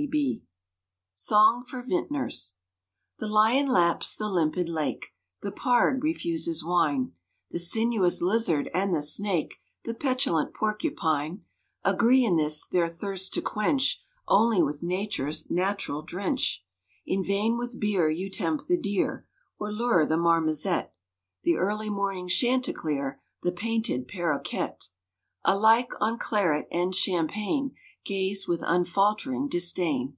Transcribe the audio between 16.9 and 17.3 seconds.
In